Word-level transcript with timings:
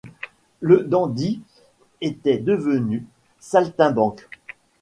Le 0.61 0.79
dandy 0.83 1.43
était 2.01 2.39
devenu 2.39 3.05
saltimbanque. 3.39 4.27